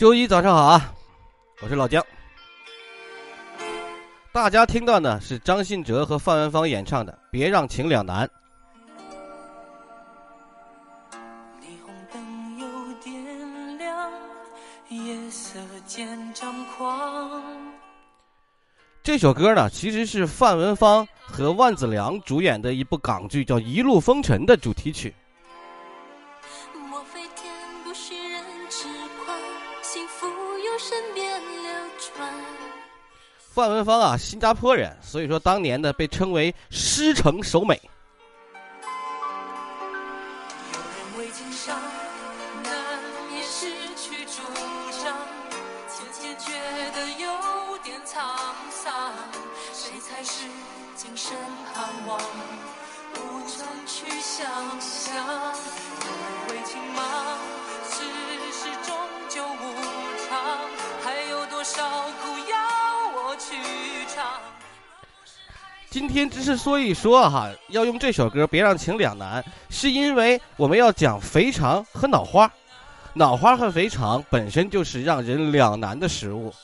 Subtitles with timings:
[0.00, 0.94] 周一早上好啊，
[1.60, 2.02] 我是老姜。
[4.32, 8.26] 大家听到呢是张信哲和范文芳演唱的《别让情两难》。
[11.60, 12.66] 霓虹灯又
[13.04, 14.10] 点亮，
[14.88, 17.42] 夜色渐张狂。
[19.02, 25.14] 这首歌呢，其实是范文芳和万梓良主演的一部港剧叫《一路风尘》的主题曲。
[33.60, 37.78] 范文芳啊，新加坡人，所以说当年呢被称为狮城首美。
[61.28, 62.29] 有人
[65.90, 72.48] 今天只是说一说哈，要用这首歌《别让情两难》，是因为我们要讲肥肠和脑花。
[73.12, 76.54] 脑花和肥肠本身就是让人两难的食物。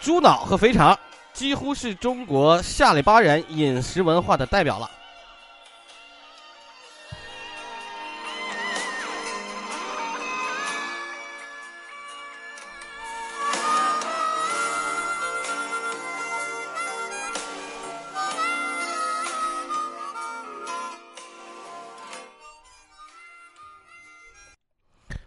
[0.00, 0.98] 猪脑和肥肠
[1.34, 4.90] 几乎是中国下里巴人饮食文化的代表了。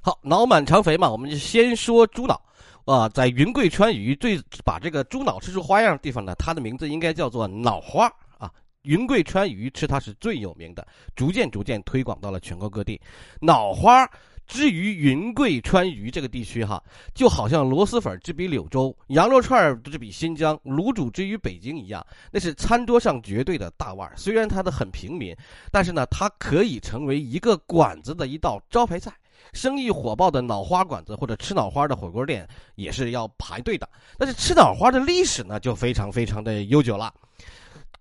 [0.06, 2.42] 好，脑满肠肥嘛，我们就先说猪脑。
[2.84, 8.52] 啊，在云贵川渝最把这个猪脑吃出花样的地方呢，它的名字应该叫做脑花啊。
[8.82, 10.86] 云贵川渝吃它是最有名的，
[11.16, 13.00] 逐渐逐渐推广到了全国各地。
[13.40, 14.06] 脑花
[14.46, 16.84] 之于云贵川渝这个地区哈，
[17.16, 24.12] 就好像螺蛳粉之比柳州，羊肉串之比新疆，卤煮之于北京一样，那是餐桌上绝对的大腕。
[24.18, 25.34] 虽然它的很平民，
[25.72, 29.14] 但是呢，它可以成为一个馆子的一道招牌菜。
[29.52, 33.88] 生意火爆的脑花馆子或者吃脑花的火锅店也是要排队的。
[34.18, 37.14] 但是吃脑花的历史呢，就非常非常的悠久了。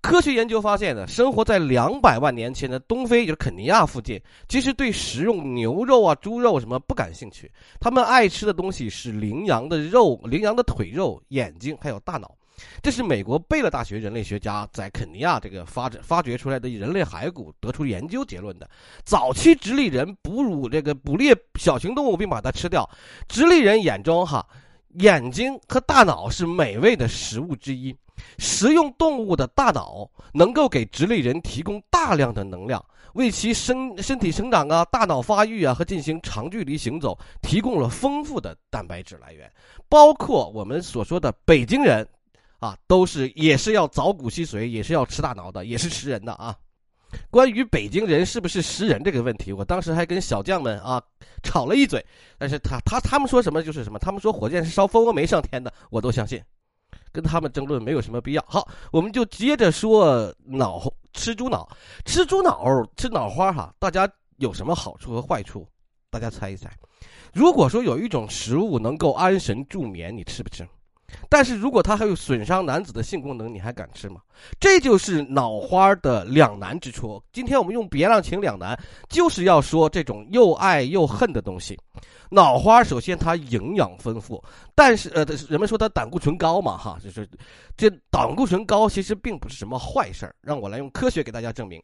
[0.01, 7.49] 科学研究发现呢，生活在两百万年前的东非，就是肯尼亚附近，其实对食用牛肉啊、猪肉什么不感兴趣，
[7.79, 12.35] 他们爱吃的东西是羚羊的肉、羚羊的腿肉、眼睛还有大脑。
[12.83, 18.69] 这是美国贝勒大学人类学家在肯尼亚这个发展发掘出来的人类骸骨得出研究结论的。
[19.05, 22.89] 早期直立人哺乳这个捕猎小型动物并把它吃掉，
[23.29, 24.47] 直立人眼中哈
[24.95, 27.97] 眼睛和大脑是美味的食物之一。
[28.39, 32.85] 食用动物的大脑能够给直立人提供大量的能量，
[33.15, 39.51] 为其身身体生长啊、大脑发育啊和进行长距离行走提供了丰富的蛋白质来源，
[39.89, 42.07] 包括我们所说的北京人。
[42.63, 46.57] 啊，都是也是要凿骨吸髓，也是要吃大脑的，也是食人的啊。
[47.29, 51.03] 关于北京人是不是食人这个问题，我当时还跟小将们啊
[51.43, 52.07] 吵了一嘴，
[52.39, 56.41] 但是他他他们说什么就是什么，他们说火箭是烧蜂窝煤上天的，我都相信，
[57.11, 58.45] 跟他们争论没有什么必要。
[58.47, 60.81] 好，我们就接着说脑
[61.13, 61.69] 吃猪脑，
[62.05, 62.65] 吃猪脑
[62.97, 65.67] 吃脑花哈，大家有什么好处和坏处？
[66.11, 66.71] 大家猜一猜。
[67.35, 70.65] 如果说有一种食物能够安神助眠，你吃不吃？
[71.29, 74.21] 但是如果他还有损伤男子的性功能，你还敢吃吗？
[74.59, 77.23] 这就是脑花的两难之处。
[77.33, 78.79] 今天我们用“别让情两难”，
[79.09, 81.79] 就是要说这种又爱又恨的东西。
[82.31, 84.43] 脑花首先它营养丰富，
[84.75, 87.29] 但是呃，人们说它胆固醇高嘛，哈，就是
[87.77, 90.35] 这胆固醇高其实并不是什么坏事儿。
[90.41, 91.79] 让我来用科学给大家证明，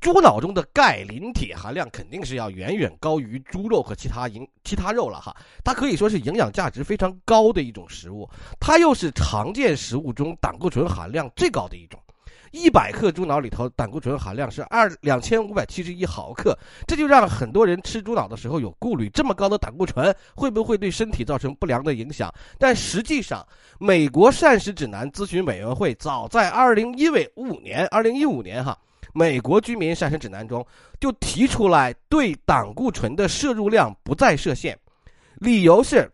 [0.00, 5.36] 猪脑中的钙、磷、铁含量肯定是要远远高于猪肉和其他营其他肉了哈。
[5.62, 8.26] 它可以说是营养价值非常高的一种食物，
[8.58, 11.99] 它又是常见食物中胆固醇含量最高的一种。
[12.50, 16.56] 一百克猪脑里头胆固醇含量是二两千五百七十一毫克，
[16.86, 22.32] 这就让很多人吃猪脑的时候有顾虑：这么高的胆固醇会不会对身体造成不良的影响？
[22.58, 23.46] 但实际上，
[23.78, 28.76] 美国膳食指南咨询委员会早在二零一五年，二零一五年哈，
[29.14, 30.66] 美国居民膳食指南中
[30.98, 34.76] 就提出来对胆固醇的摄入量不再设限，
[35.36, 36.10] 理由是。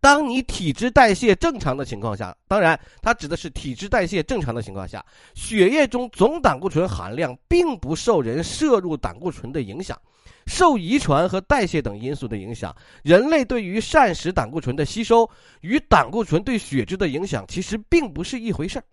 [0.00, 5.04] 当你体脂代谢正常的情况下，当然，它指的是体脂代谢正常的情况下，
[5.34, 10.00] 血液中总胆固醇含量并不受人摄入胆固醇的影响，
[10.46, 15.28] 受遗传和代谢等因素的影响，人类对于膳食胆固醇的吸收
[15.62, 18.84] 与胆固醇对血脂的影响其实并不是一回事儿。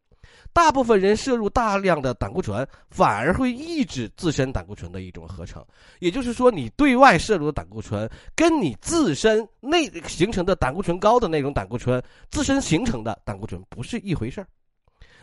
[0.55, 5.61] 大部分人摄入大量的胆固醇，反而会抑制自身胆固醇的一种合成。
[5.99, 14.47] 也就是说，你对外摄入的胆固醇，跟你自身内形成的胆固醇高的那种胆固醇，自身形成的胆固醇不是一回事儿。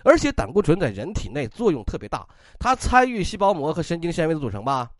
[0.04, 2.28] 而且胆固醇在人体内作用特别大，
[2.58, 4.90] 它参与细胞膜和神经纤维的组成吧，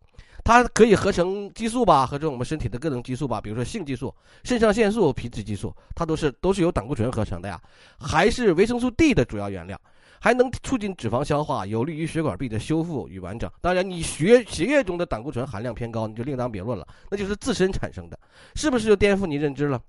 [0.43, 4.14] 它可以合成激素吧，合成我们身体的各种激素吧，比如说性激素、
[4.44, 7.61] 肾上腺素、皮质激素，它都是都是由胆固醇合成的呀，
[7.99, 9.78] 还是维生素 D 的主要原料，
[10.22, 13.50] 还能促进脂肪消化，有利于血管壁的修复与完整。
[13.60, 18.16] 当然，你血血液中的胆固醇含量偏高，你就另当别论了，那就是自身产生的，
[18.54, 19.82] 是不是就颠覆你认知了？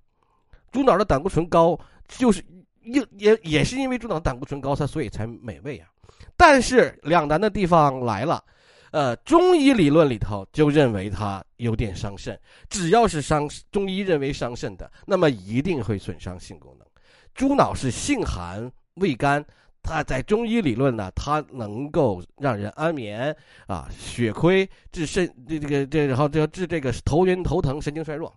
[0.72, 2.44] 猪脑的胆固醇高就是。
[2.86, 5.88] 也也也是因为猪脑胆固醇高，它所以才美味啊。
[6.36, 8.44] 但是两难的地方来了，
[8.92, 12.38] 呃，中医理论里头就认为它有点伤肾。
[12.70, 16.86] 只要是伤中医认为伤肾的，那么一定会损伤性功能。
[17.34, 19.42] 猪脑是性寒味甘，
[19.84, 23.36] 它在中医理论呢，它能够让人安眠
[23.68, 28.34] 啊，血亏治肾这这个这然后就治这个头晕头疼神经衰弱。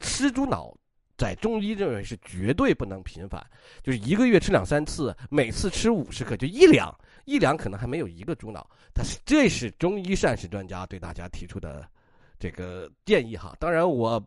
[0.00, 0.74] 吃猪脑。
[1.16, 3.40] 在中医认为是绝对不能频繁，
[3.84, 6.92] 就是一个月吃两三次，每次吃五十克，就一两，
[7.24, 8.68] 一两可能还没有一个猪脑。
[8.92, 11.88] 但是这是中医膳食专家对大家提出的
[12.36, 13.54] 这个建议哈。
[13.60, 14.20] 当然我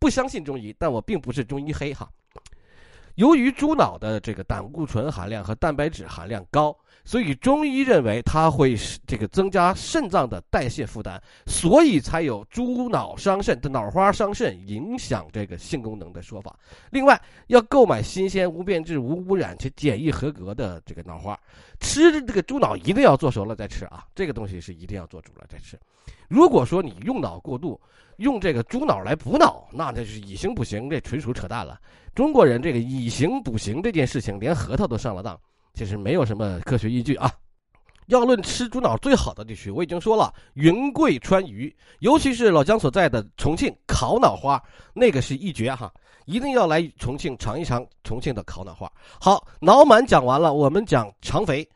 [0.00, 2.10] 不相信中医，但我并不是中医黑哈。
[3.18, 6.76] 由于猪脑的这个胆固醇含量和蛋白质含量高。
[7.04, 8.76] 所以中医认为它会
[9.06, 16.54] 这个增加肾脏的代谢负担，所以才有猪脑伤肾的脑花伤肾，影响这个性功能的说法。
[16.90, 21.38] 另外，要购买新鲜、无变质、无污染且检疫合格的这个脑花，
[21.80, 24.04] 吃的这个猪脑一定要做熟了再吃啊！
[24.14, 25.78] 这个东西是一定要做熟了再吃。
[26.28, 27.80] 如果说你用脑过度，
[28.18, 31.80] 用这个猪脑来补脑，那这是以形补形，这纯属扯淡了。
[32.14, 35.40] 中国人这个以形补形这件事情，连核桃都上了当。
[35.74, 37.32] 其实没有什么科学依据啊。
[38.06, 44.62] 要论吃猪脑最好的地区，我已经说了，云贵川渝，尤其是老姜所在的重庆烤脑花，
[44.94, 45.92] 那个是一绝哈，
[46.24, 48.90] 一定要来重庆尝一尝重庆的烤脑花。
[49.20, 51.68] 好，脑满讲完了，我们讲肠肥。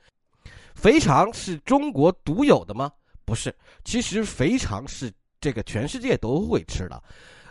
[0.74, 2.90] 肥肠是中国独有的吗？
[3.26, 3.54] 不是，
[3.84, 7.02] 其实肥肠是这个全世界都会吃的，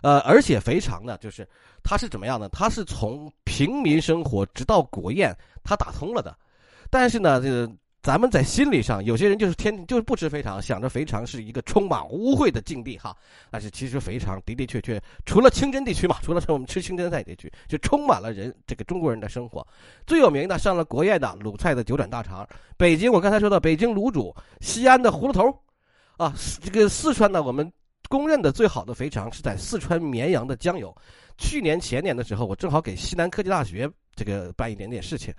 [0.02, 1.48] 呃，而且肥肠呢，就是
[1.84, 2.50] 它是怎么样呢？
[2.50, 5.36] 它是从平民生活直到国宴。
[5.64, 6.36] 它打通了的，
[6.90, 13.16] 但是呢，这个咱们在心理上，有些人就是天就是不吃肥肠，想着肥肠是一个充满污秽的境地哈。
[13.52, 19.66] 但是其实肥肠的的确确，除了清真地区嘛，除了我们吃清真菜地区，就充满了人这个中国人的生活。
[20.08, 25.56] 最有名的上了国宴的鲁菜的九转大肠，北京我刚才说到北京卤煮，西安的葫芦头，
[26.18, 27.72] 啊，这个四川呢，我们
[28.12, 30.94] 公认的最好的肥肠是在四川绵阳的江油。
[31.38, 33.90] 去年前年的时候，我正好给西南科技大学。
[34.14, 35.34] 这个办一点点事情，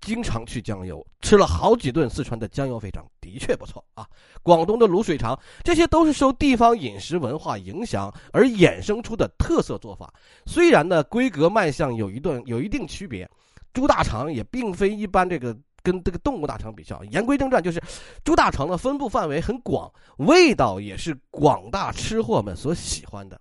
[0.00, 4.04] 经常去江油吃了好几顿四川的江油肥肠，的确不错啊。
[4.42, 10.12] 广东的卤水肠，这些都是受地方饮食文化影响而衍生出的特色做法。
[10.44, 13.30] 虽然呢规格卖相有一段有一定区别，
[13.72, 17.04] 猪大肠也并非一般这个跟这个动物大肠比较。
[17.04, 17.80] 言归正传，就是
[18.24, 23.40] 猪大肠的分布范围很广，味道也是广大吃货们所喜欢的。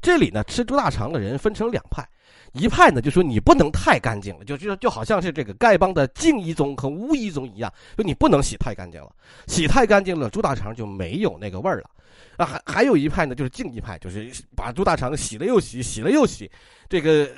[0.00, 2.08] 这里呢吃猪大肠的人分成两派。
[2.52, 9.10] 一派呢就说你不能太干净了，就就就好像是这个丐帮的净一宗和污一宗一样，就你不能洗太干净了，
[9.48, 11.90] 洗太干净了，猪大肠就没有那个味儿了。
[12.36, 16.50] 啊，还还有一派呢，就是净一派，就是把猪大肠洗了又洗，洗了又洗，
[16.88, 17.28] 这个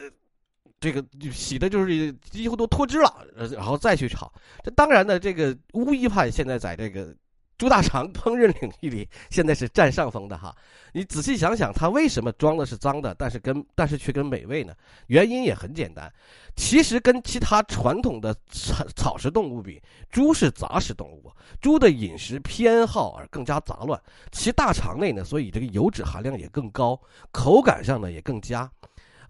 [0.81, 4.33] 这个洗的就是几乎都脱脂了，然后再去炒。
[4.65, 7.15] 这当然呢，这个乌一派现在在这个。
[7.61, 10.57] 猪大肠烹饪领域里，现在是占上风的哈。
[10.95, 14.75] 你仔细想想，它为什么装的是脏的，但是跟但是却跟美味呢？
[15.09, 16.11] 原因也很简单，
[16.57, 24.01] 其实跟其他传统的草草食动物比，猪是杂食动物，猪的饮食偏好而更加杂乱，
[24.33, 26.99] 其大肠内呢，所以这个油脂含量也更高，
[27.31, 28.73] 口感上呢也更佳。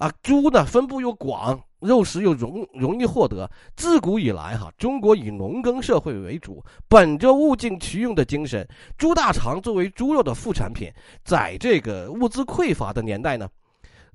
[0.00, 3.48] 啊，猪呢分布又广，肉食又容容易获得。
[3.76, 8.66] 自古以来，哈，中国以农耕社会为主，本着物尽其用的精神，
[8.96, 10.90] 猪大肠作为猪肉的副产品，
[11.22, 13.46] 在这个物资匮乏的年代呢，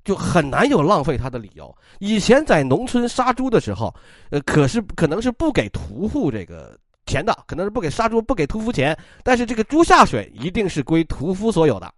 [0.04, 1.72] 就很难有浪费它的理由。
[2.00, 3.94] 以前在农村杀猪的时候，
[4.30, 6.76] 呃，可是可能是不给屠户这个
[7.06, 11.94] 钱的，可能是不给杀猪不给屠夫钱，但是这个猪下水一定是归屠夫所有的。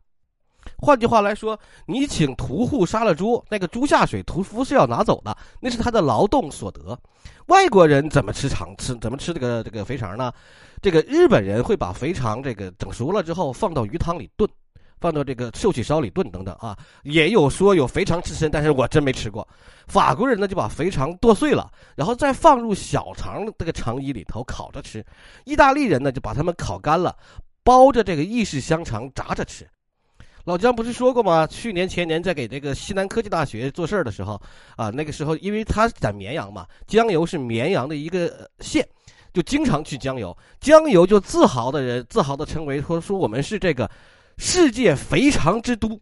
[0.76, 6.98] 换句话来说，你请屠户杀了猪，那个猪下水，屠夫是要拿走的，那是他的劳动所得。
[7.46, 8.94] 外国人怎么吃肠吃？
[8.96, 10.32] 怎么吃这个这个肥肠呢？
[10.82, 14.48] 这个日本人会把肥肠这个整熟了之后放到鱼汤里炖，
[15.00, 16.76] 放到这个寿喜烧里炖等等啊。
[17.02, 19.46] 也有说有肥肠刺身，但是我真没吃过。
[19.86, 25.04] 法国人呢就把肥肠剁碎了，然后再放入小肠这个肠衣里头烤着吃。
[25.44, 27.16] 意大利人呢就把它们烤干了，
[27.64, 29.66] 包着这个意式香肠炸着吃。
[30.48, 31.46] 老姜不是说过吗？
[31.46, 34.40] 去年前年在给这个西南科技大学做事儿的时候，
[34.76, 38.82] 啊，那个时候因为他在绵阳嘛，江油是绵阳的一个县，
[39.34, 40.34] 就经常去江油。
[40.58, 43.90] 江油就自豪的人，自豪的称为说说我们是这个
[44.38, 46.00] 世界肥肠之都。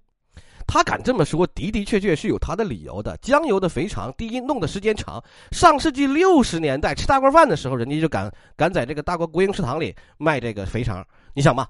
[0.65, 3.17] 他敢这么说，的的确确是有他的理由的。
[3.17, 11.67] 江油的肥肠，第一弄的时间长，上世纪六十年代吃大锅饭的时候，人家就敢敢在这个大国国营食堂里卖这个肥肠，你想嘛？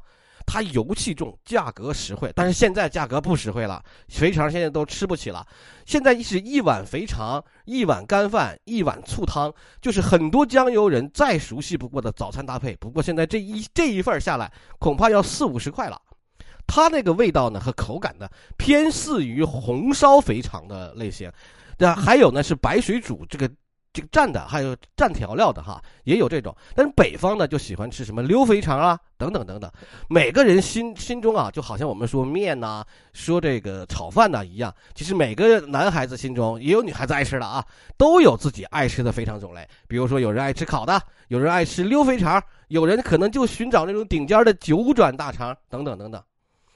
[0.46, 5.44] 它油气重，价格实惠，但是现在价格不实惠了，肥肠现在都吃不起了。
[5.84, 12.76] 现在是一碗肥肠，一碗干饭，一碗醋汤，就是很多江油人再熟悉不过的早餐搭配。
[12.76, 16.00] 不过现在这一这一份下来，恐怕要四五十块了。
[16.66, 21.30] 它那个味道呢和口感呢，偏似于红烧肥肠的类型。
[21.76, 23.50] 那还有呢是白水煮这个。
[23.96, 26.54] 这个蘸的还有蘸调料的哈，也有这种。
[26.74, 29.70] 但是北方呢，就喜欢吃什么溜肥肠啊，等等等等。
[30.06, 32.84] 每个人心心中啊，就好像我们说面呐，
[33.14, 34.74] 说这个炒饭呐一样。
[34.94, 37.64] 其实每个男孩子心中也有女孩子爱吃的啊，
[37.96, 39.66] 都有自己爱吃的肥肠种类。
[39.88, 46.22] 比如说，有人爱吃烤的，有人爱吃溜肥肠，有人可能就寻找那种顶尖的九转大肠，等等等等。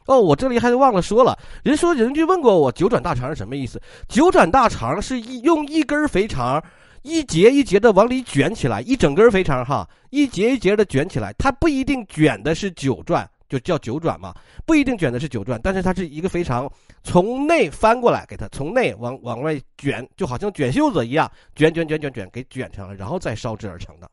[0.07, 3.79] 哦，我这里还忘了说了，人说人家问过我，九转大肠是什么意思？
[4.09, 6.65] 九转大肠是用一根肥肠。
[7.03, 14.35] 一节一节的往里卷起来，一整根肥肠哈，一节一节的卷起来，它不一定卷的是九转，就叫九转嘛，
[14.67, 16.71] 不一定卷的是九转，但是它是一个肥肠，
[17.03, 24.11] 从内翻过来，给它从内往往外卷，就好像卷袖子一样，卷卷卷卷卷给卷成了，然后再烧制而成的。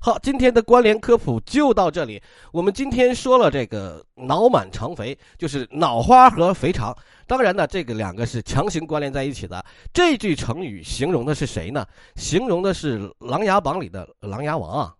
[0.00, 2.22] 好，今天的关联科普就到这里。
[2.52, 6.96] 我们今天说了这个脑满肠肥，就是脑花和肥肠。
[7.26, 9.64] 当然呢，这个两个是强行关联在一起的。
[9.92, 11.84] 这句成语形容的是谁呢？
[12.14, 14.94] 形容的是《琅琊榜》里的琅琊王啊。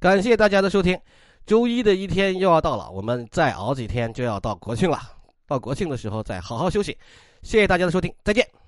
[0.00, 0.98] 感谢大家的收听，
[1.46, 4.98] 周一的一天又要到了，我们再熬几天就要到国庆了。
[5.46, 6.96] 到国庆的时候再好好休息。
[7.42, 8.67] 谢谢大家的收听，再见。